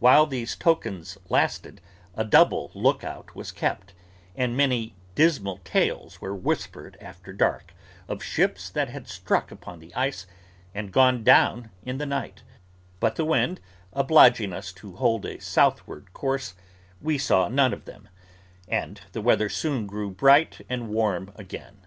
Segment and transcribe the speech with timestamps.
[0.00, 1.80] While these tokens lasted,
[2.16, 3.94] a double look out was kept,
[4.34, 7.72] and many dismal tales were whispered after dark,
[8.08, 10.26] of ships that had struck upon the ice
[10.74, 12.42] and gone down in the night;
[12.98, 13.60] but the wind
[13.92, 16.56] obliging us to hold a southward course,
[17.00, 18.08] we saw none of them,
[18.66, 21.86] and the weather soon grew bright and warm again.